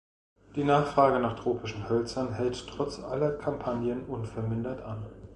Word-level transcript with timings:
Die 0.55 0.63
Nachfrage 0.63 1.19
nach 1.19 1.39
tropischen 1.39 1.87
Hölzern 1.87 2.33
hält 2.33 2.65
trotz 2.67 2.97
aller 3.01 3.33
Kampagnen 3.33 4.03
unvermindert 4.05 4.81
an. 4.81 5.05